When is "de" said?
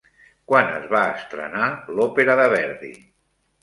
2.45-2.53